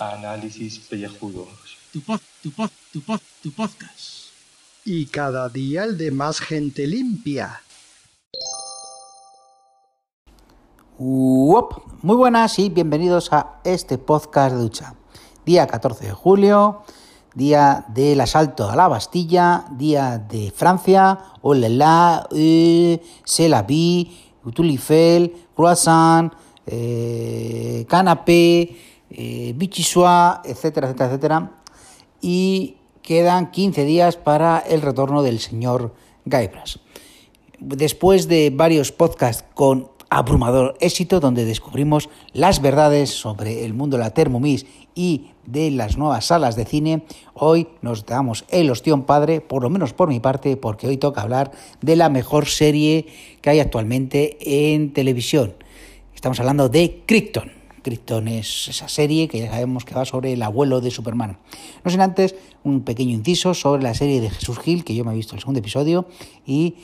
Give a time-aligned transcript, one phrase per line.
[0.00, 1.46] Análisis pellejudos.
[1.92, 4.32] Tu pod, tu pod, tu pod, tu podcast.
[4.84, 7.62] Y cada día el de más gente limpia.
[10.98, 12.02] Uop.
[12.02, 14.94] Muy buenas y bienvenidos a este podcast de ducha.
[15.44, 16.82] Día 14 de julio,
[17.36, 24.08] día del asalto a la Bastilla, día de Francia, olala, eh, c'est la vie,
[24.54, 26.30] tulifel, croissant,
[26.66, 28.74] eh, canapé,
[29.10, 31.50] eh, bichisua, etcétera, etcétera, etcétera.
[32.22, 36.80] Y quedan 15 días para el retorno del señor Gaibras.
[37.60, 44.04] Después de varios podcasts con abrumador éxito donde descubrimos las verdades sobre el mundo de
[44.04, 44.64] la Thermomix
[44.96, 47.04] y de las nuevas salas de cine,
[47.34, 51.22] hoy nos damos el ostión padre, por lo menos por mi parte, porque hoy toca
[51.22, 53.06] hablar de la mejor serie
[53.42, 54.38] que hay actualmente
[54.72, 55.54] en televisión.
[56.14, 57.52] Estamos hablando de Krypton.
[57.82, 61.38] Krypton es esa serie que ya sabemos que va sobre el abuelo de Superman.
[61.84, 62.34] No sin antes
[62.64, 65.40] un pequeño inciso sobre la serie de Jesús Gil, que yo me he visto el
[65.40, 66.08] segundo episodio,
[66.44, 66.74] y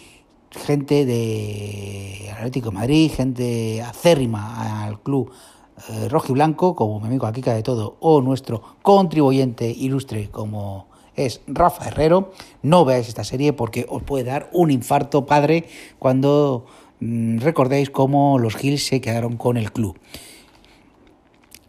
[0.51, 5.33] gente de Atlético de Madrid, gente acérrima al club
[5.89, 10.87] eh, rojo y blanco, como mi amigo Akika de todo, o nuestro contribuyente ilustre como
[11.15, 15.67] es Rafa Herrero, no veáis esta serie porque os puede dar un infarto padre
[15.99, 16.67] cuando
[17.01, 19.99] mm, recordéis cómo los Gils se quedaron con el club.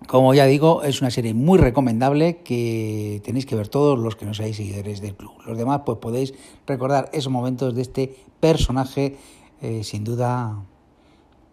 [0.07, 4.25] Como ya digo, es una serie muy recomendable que tenéis que ver todos los que
[4.25, 5.31] no seáis seguidores del club.
[5.45, 6.33] Los demás, pues podéis
[6.67, 9.17] recordar esos momentos de este personaje
[9.61, 10.61] eh, sin duda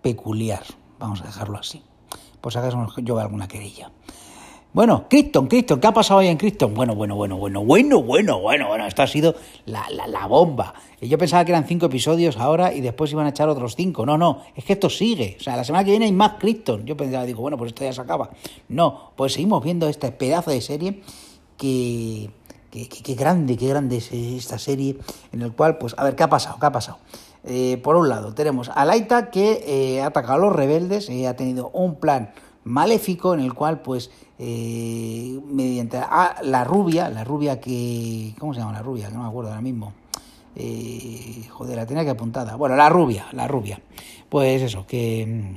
[0.02, 0.64] peculiar.
[0.98, 1.82] Vamos a dejarlo así.
[2.40, 3.90] Por si acaso veo alguna querella.
[4.72, 6.72] Bueno, Krypton, Krypton, ¿qué ha pasado hoy en Krypton?
[6.72, 9.34] Bueno, bueno, bueno, bueno, bueno, bueno, bueno, bueno, esto ha sido
[9.66, 10.72] la, la, la bomba.
[11.00, 14.06] Yo pensaba que eran cinco episodios ahora y después iban a echar otros cinco.
[14.06, 15.36] No, no, es que esto sigue.
[15.40, 16.86] O sea, la semana que viene hay más Krypton.
[16.86, 18.30] Yo pensaba, digo, bueno, pues esto ya se acaba.
[18.68, 21.02] No, pues seguimos viendo este pedazo de serie
[21.56, 22.30] que,
[22.70, 24.96] que grande, qué grande es esta serie,
[25.32, 26.58] en el cual, pues, a ver, ¿qué ha pasado?
[26.60, 26.98] ¿Qué ha pasado?
[27.44, 31.26] Eh, por un lado, tenemos a Laita que eh, ha atacado a los rebeldes y
[31.26, 32.32] ha tenido un plan
[32.64, 38.60] maléfico en el cual pues eh, mediante a la rubia la rubia que cómo se
[38.60, 39.94] llama la rubia que no me acuerdo ahora mismo.
[40.56, 42.56] Eh, joder la tenía que apuntada.
[42.56, 43.80] Bueno la rubia la rubia.
[44.28, 45.56] Pues eso que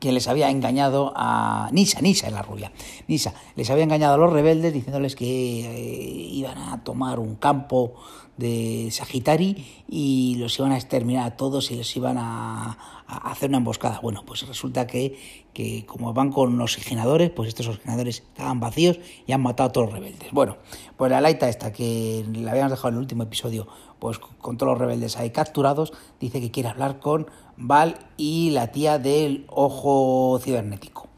[0.00, 2.72] que les había engañado a Nisa, Nisa es la rubia,
[3.06, 7.92] Nisa, les había engañado a los rebeldes diciéndoles que eh, iban a tomar un campo
[8.40, 13.58] de Sagitari y los iban a exterminar a todos y les iban a, hacer una
[13.58, 14.00] emboscada.
[14.02, 15.18] Bueno, pues resulta que,
[15.52, 19.86] que, como van con oxigenadores, pues estos oxigenadores estaban vacíos y han matado a todos
[19.88, 20.32] los rebeldes.
[20.32, 20.56] Bueno,
[20.96, 23.68] pues la Laita esta que la habíamos dejado en el último episodio,
[23.98, 27.26] pues con todos los rebeldes ahí capturados, dice que quiere hablar con
[27.56, 31.08] Val y la tía del ojo cibernético.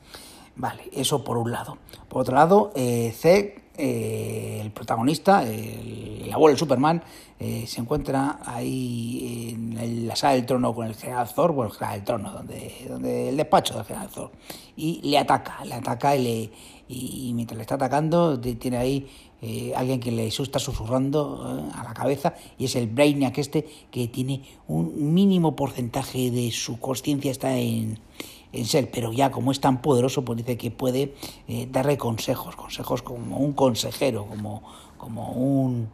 [0.57, 1.79] Vale, eso por un lado.
[2.09, 7.03] Por otro lado, eh, Zek, eh, el protagonista, el, el, abuelo de Superman,
[7.39, 11.77] eh, se encuentra ahí en la sala del trono con el general Thor, bueno, el
[11.77, 14.31] general del trono, donde, donde el despacho del general Thor,
[14.77, 16.51] y le ataca, le ataca y, le,
[16.89, 19.09] y, y mientras le está atacando tiene ahí
[19.45, 23.67] eh, alguien que le está susurrando eh, a la cabeza y es el Brainiac este
[23.91, 27.99] que tiene un mínimo porcentaje de su conciencia está en,
[28.53, 31.15] en ser, pero ya como es tan poderoso, pues dice que puede
[31.49, 34.63] eh, darle consejos, consejos como un consejero, como,
[34.99, 35.89] como un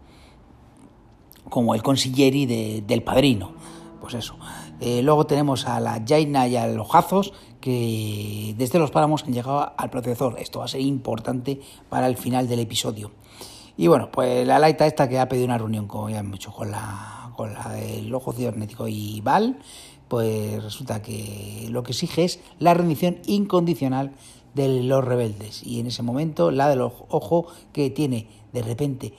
[1.49, 3.53] como el consiglieri de, del padrino.
[4.01, 4.37] Pues eso.
[4.81, 9.33] Eh, luego tenemos a la Jaina y a los Hazos, que desde los páramos han
[9.33, 10.39] llegado al procesor.
[10.39, 13.11] Esto va a ser importante para el final del episodio.
[13.79, 16.73] Y bueno, pues la Laita esta que ha pedido una reunión, como ya dicho, con
[16.73, 19.61] la, con la del ojo cibernético y Val,
[20.09, 24.11] pues resulta que lo que exige es la rendición incondicional
[24.55, 25.63] de los rebeldes.
[25.65, 29.15] Y en ese momento la del ojo que tiene de repente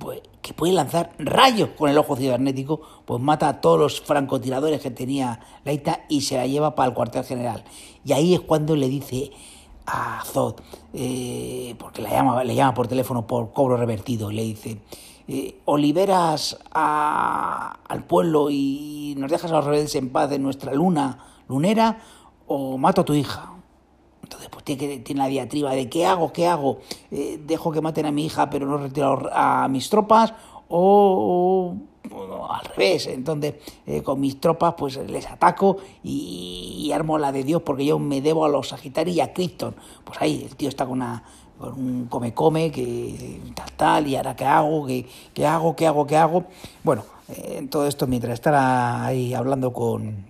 [0.00, 4.80] pues, que puede lanzar rayos con el ojo cibernético, pues mata a todos los francotiradores
[4.80, 7.62] que tenía Laita y se la lleva para el cuartel general.
[8.04, 9.30] Y ahí es cuando le dice
[9.88, 10.60] a Zod,
[10.92, 14.80] eh, porque la llama, le llama por teléfono por cobro revertido, le dice,
[15.26, 20.38] eh, o liberas a, al pueblo y nos dejas a los rebeldes en paz de
[20.38, 21.18] nuestra luna
[21.48, 21.98] lunera,
[22.46, 23.52] o mato a tu hija.
[24.22, 26.32] Entonces, pues tiene, tiene la diatriba de ¿qué hago?
[26.32, 26.80] ¿Qué hago?
[27.10, 30.34] Eh, ¿Dejo que maten a mi hija pero no retiro a mis tropas?
[30.68, 31.76] ¿O, o
[32.50, 33.06] al revés?
[33.06, 33.54] Entonces,
[33.86, 37.98] eh, con mis tropas pues les ataco y, y, armo la de Dios porque yo
[37.98, 39.74] me debo a los Sagitari y a Krypton.
[40.04, 41.22] Pues ahí el tío está con una
[41.58, 45.04] con un come come que tal tal y ahora qué hago qué,
[45.34, 46.44] qué hago qué hago qué hago
[46.84, 50.24] bueno en todo esto, mientras estará ahí hablando con,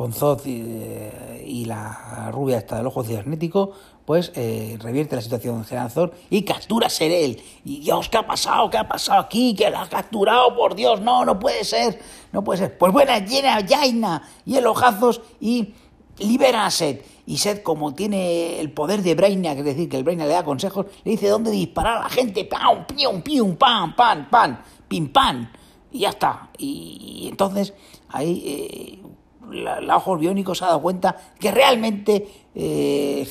[0.00, 3.72] con Zod y, la rubia esta del ojo cibernético,
[4.06, 7.38] pues eh, revierte la situación de Zod y captura a Serel.
[7.66, 8.70] Y Dios, ¿qué ha pasado?
[8.70, 9.54] ¿Qué ha pasado aquí?
[9.54, 10.56] ¿Que la ha capturado?
[10.56, 12.00] Por Dios, no, no puede ser,
[12.32, 12.78] no puede ser.
[12.78, 15.74] Pues buena, llena, Jaina y el ojazos y
[16.18, 17.04] libera a Seth.
[17.26, 20.44] Y Seth, como tiene el poder de Brainiac, es decir, que el Brainiac le da
[20.44, 22.46] consejos, le dice dónde disparar a la gente.
[22.46, 25.46] ¡Pam, pium, pium, pam, pam, pam, pim, pam!
[25.92, 26.48] Y ya está.
[26.56, 27.74] Y, entonces
[28.08, 29.10] ahí eh,
[29.52, 33.28] la, Ojos Biónicos se ha dado cuenta que realmente eh,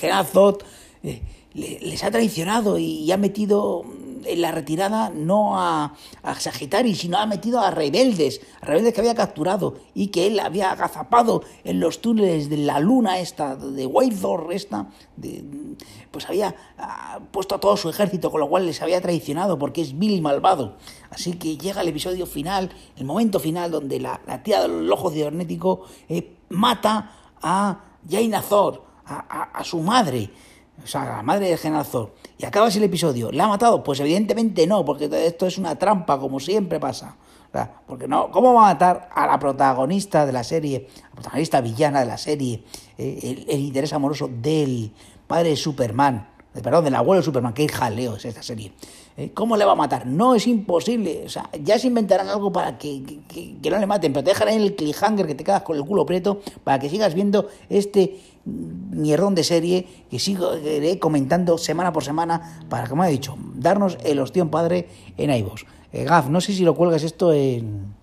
[1.03, 1.21] eh
[1.53, 3.83] les ha traicionado y ha metido
[4.35, 5.93] la retirada no a,
[6.23, 11.43] a sino ha metido a rebeldes, rebeldes que había capturado y que él había agazapado
[11.63, 14.87] en los túneles de la luna esta, de Whitehorn esta,
[16.11, 19.81] pues había ah, puesto a todo su ejército, con lo cual les había traicionado porque
[19.81, 20.77] es vil y malvado.
[21.09, 25.85] Así que llega el episodio final, el momento final donde la, tía del ojo cibernético
[26.07, 27.11] eh, mata
[27.41, 30.29] a Jaina Thor, a su madre
[30.83, 33.83] o sea, la madre de Genazor, y acabas el episodio, ¿la ha matado?
[33.83, 37.15] Pues evidentemente no, porque esto es una trampa, como siempre pasa.
[37.87, 41.99] porque no, ¿cómo va a matar a la protagonista de la serie, la protagonista villana
[41.99, 42.63] de la serie,
[42.97, 44.91] eh, el, interés amoroso del
[45.27, 48.71] padre de Superman, perdón, del abuelo de Superman, que jaleo es esta serie?
[49.17, 49.31] ¿Eh?
[49.33, 50.05] ¿Cómo le va a matar?
[50.05, 51.23] No es imposible.
[51.25, 54.55] O sea, ya se inventarán algo para que, que, no le maten, pero te dejarán
[54.55, 58.19] en el cliffhanger que te quedas con el culo preto para que sigas viendo este
[58.45, 60.51] mierdón de serie que sigo
[60.99, 64.87] comentando semana por semana para, como he dicho, darnos el ostión padre
[65.17, 65.63] en iVoox.
[65.91, 67.93] Eh, Gaf, no sé si lo cuelgas esto en,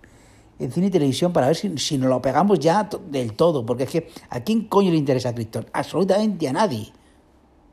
[0.58, 3.84] en cine y televisión para ver si, si nos lo pegamos ya del todo, porque
[3.84, 5.66] es que ¿a quién coño le interesa Krypton?
[5.72, 6.92] Absolutamente a nadie.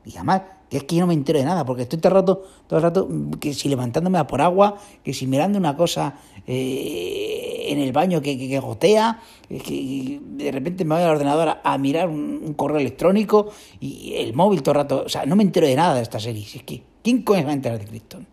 [0.05, 0.41] Y además,
[0.73, 2.77] que es que yo no me entero de nada, porque estoy todo el rato, todo
[2.79, 3.07] el rato,
[3.39, 6.15] que si levantándome a por agua, que si mirando una cosa
[6.47, 12.09] eh, en el baño que, gotea, que de repente me voy al ordenador a, mirar
[12.09, 15.75] un, correo electrónico y el móvil todo el rato, o sea, no me entero de
[15.75, 16.41] nada de esta serie.
[16.41, 18.25] es que, ¿quién coño va a enterar de Krypton?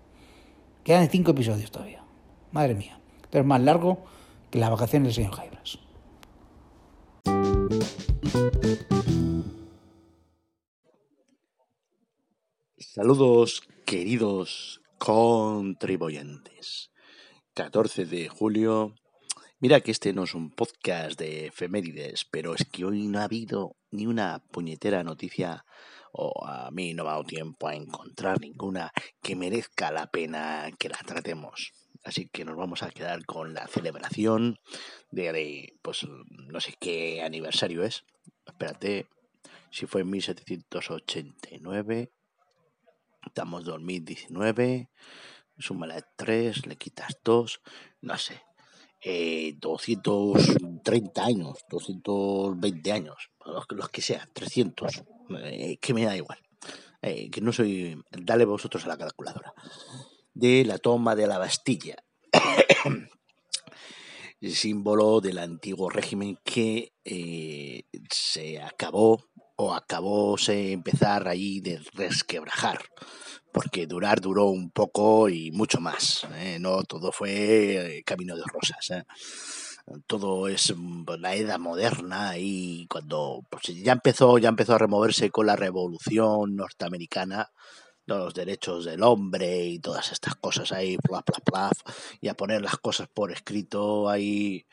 [0.82, 2.02] Quedan cinco episodios todavía.
[2.52, 2.98] Madre mía.
[3.22, 3.98] Esto es más largo
[4.50, 5.78] que las vacaciones del señor Jaibras.
[12.92, 16.90] Saludos, queridos contribuyentes.
[17.54, 18.96] 14 de julio.
[19.60, 23.25] Mira que este no es un podcast de efemérides, pero es que hoy no ha
[23.25, 25.64] habido ni una puñetera noticia,
[26.10, 28.90] o a mí no me ha dado tiempo a encontrar ninguna
[29.22, 31.72] que merezca la pena que la tratemos.
[32.02, 34.58] Así que nos vamos a quedar con la celebración
[35.12, 38.02] de, pues no sé qué aniversario es.
[38.46, 39.06] Espérate,
[39.70, 42.10] si fue en 1789
[43.25, 44.90] Estamos 2019,
[45.58, 47.61] súmale 3, le quitas 2,
[48.00, 48.43] no sé,
[49.02, 55.02] eh, 230 años, 220 años, los, que sean, 300,
[55.43, 56.38] eh, que me da igual,
[57.02, 59.52] eh, que no soy, dale vosotros a la calculadora,
[60.32, 61.96] de la toma de la Bastilla.
[64.49, 69.30] símbolo del antiguo régimen que eh, se acabó
[69.62, 72.78] o acabóse empezar ahí de resquebrajar,
[73.52, 76.58] porque durar duró un poco y mucho más, ¿eh?
[76.58, 78.90] no todo fue eh, camino de rosas.
[78.90, 79.04] ¿eh?
[80.06, 85.31] Todo es mm, la edad moderna y cuando pues, ya empezó ya empezó a removerse
[85.31, 87.50] con la revolución norteamericana
[88.06, 91.70] los derechos del hombre y todas estas cosas ahí, bla, bla, bla,
[92.20, 94.67] y a poner las cosas por escrito ahí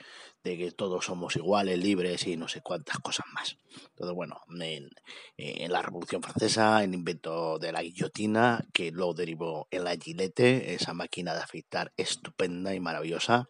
[0.56, 3.58] que todos somos iguales, libres y no sé cuántas cosas más.
[3.96, 4.92] Todo bueno, en,
[5.38, 10.75] en la Revolución Francesa, el invento de la guillotina, que lo derivó en la gilete,
[10.75, 13.50] esa máquina de afeitar estupenda y maravillosa,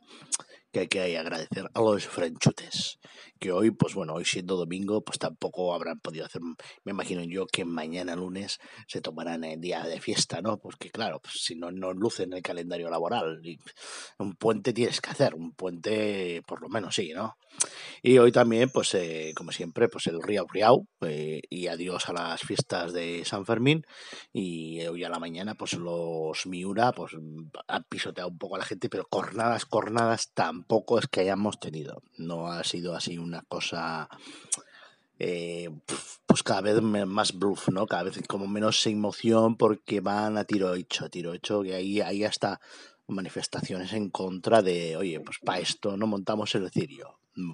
[0.72, 3.00] que hay que agradecer a los franchutes,
[3.40, 6.42] que hoy, pues bueno, hoy siendo domingo, pues tampoco habrán podido hacer,
[6.84, 10.58] me imagino yo que mañana lunes se tomarán el día de fiesta, ¿no?
[10.58, 13.60] Porque claro, pues si no, no lucen el calendario laboral, y
[14.20, 17.38] un puente tienes que hacer, un puente por lo menos sí, ¿no?
[18.02, 22.14] Y hoy también, pues eh, como siempre, pues el Riau Riau eh, y adiós a
[22.14, 23.86] las fiestas de San Fermín
[24.34, 27.14] y hoy a la mañana, pues los Miura, pues
[27.68, 32.02] han pisoteado un poco a la gente, pero cornadas, cornadas tampoco es que hayamos tenido,
[32.18, 34.10] no ha sido así una cosa
[35.20, 35.70] eh,
[36.28, 37.88] pues cada vez más bluff, ¿no?
[37.88, 42.02] Cada vez como menos emoción porque van a tiro hecho, a tiro hecho, que ahí,
[42.02, 42.60] ahí hasta
[43.08, 47.17] manifestaciones en contra de, oye, pues para esto no montamos el cirio.
[47.38, 47.54] Mm,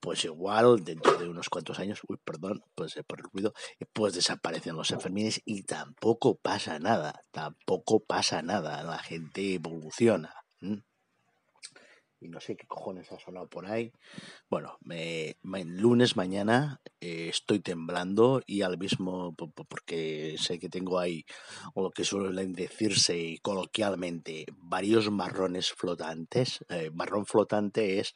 [0.00, 3.52] pues igual dentro de unos cuantos años, uy, perdón, pues eh, por el ruido,
[3.92, 10.32] pues desaparecen los enfermines y tampoco pasa nada, tampoco pasa nada, la gente evoluciona.
[12.20, 13.92] Y no sé qué cojones ha sonado por ahí.
[14.50, 21.24] Bueno, me, lunes mañana eh, estoy temblando y al mismo, porque sé que tengo ahí,
[21.74, 26.64] o lo que suelen decirse coloquialmente, varios marrones flotantes.
[26.68, 28.14] Eh, marrón flotante es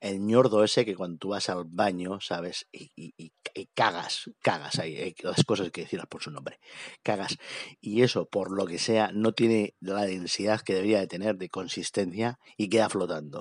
[0.00, 2.68] el ñordo ese que cuando tú vas al baño, ¿sabes?
[2.72, 3.32] Y, y,
[3.74, 6.60] cagas, cagas ahí, las cosas que decirlas por su nombre,
[7.02, 7.36] cagas.
[7.80, 11.48] Y eso, por lo que sea, no tiene la densidad que debería de tener de
[11.48, 13.39] consistencia y queda flotando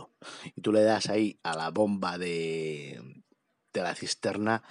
[0.55, 3.01] y tú le das ahí a la bomba de,
[3.73, 4.63] de la cisterna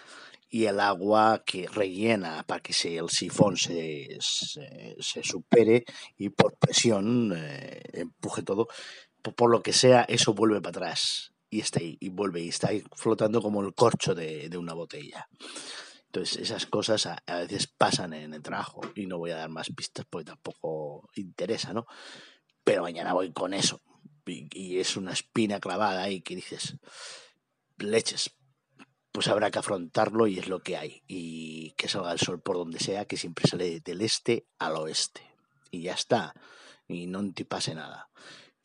[0.50, 5.85] y el agua que rellena para que se, el sifón se, se, supere
[6.16, 8.68] y por presión eh, empuje todo.
[9.37, 12.68] Por, lo que sea, eso vuelve para atrás y está ahí, y vuelve y está
[12.68, 15.28] ahí flotando como el corcho de, de una botella.
[16.06, 19.50] Entonces, esas cosas a, a, veces pasan en el trabajo y no voy a dar
[19.50, 21.87] más pistas porque tampoco interesa, ¿no?
[22.64, 23.82] Pero mañana voy con eso
[24.28, 26.76] y, es una espina clavada ahí que dices,
[27.78, 28.35] leches,
[29.12, 31.02] pues habrá que afrontarlo y es lo que hay.
[31.06, 35.23] Y que salga el sol por donde sea, que siempre sale del este al oeste.
[35.70, 36.35] Y ya está.
[36.87, 38.11] Y no te pase nada.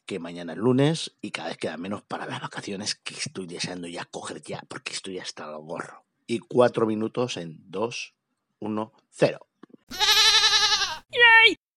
[0.06, 3.88] Que mañana es lunes y cada vez queda menos para las vacaciones que estoy deseando
[3.88, 6.06] ya coger ya, porque estoy hasta el gorro.
[6.28, 8.14] Y cuatro minutos en dos,
[8.60, 9.48] uno, cero.